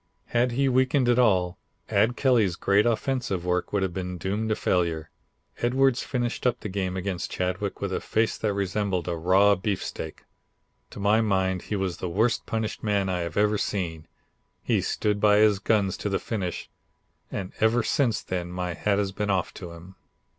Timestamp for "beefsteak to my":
9.53-11.21